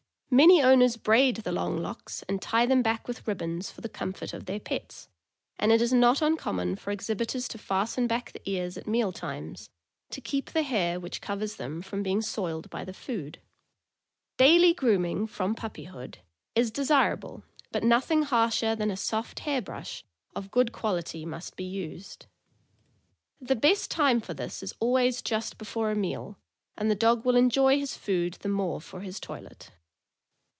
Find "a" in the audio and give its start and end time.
18.89-18.95, 25.91-25.95